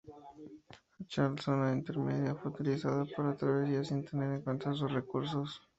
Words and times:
Jáchal, 1.11 1.37
zona 1.37 1.71
intermedia, 1.73 2.33
fue 2.33 2.49
utilizada 2.49 3.05
para 3.15 3.29
la 3.29 3.35
travesía, 3.35 3.83
sin 3.83 4.03
tener 4.03 4.31
en 4.31 4.41
cuenta 4.41 4.73
sus 4.73 4.91
recursos. 4.91 5.61